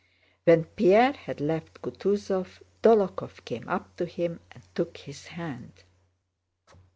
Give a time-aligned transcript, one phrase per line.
[0.45, 5.83] When Pierre had left Kutúzov, Dólokhov came up to him and took his hand.